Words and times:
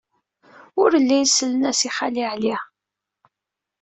Ur 0.81 0.91
llin 1.01 1.25
sellen-as 1.29 1.81
i 1.87 1.89
Xali 1.95 2.23
Ɛli. 2.33 2.55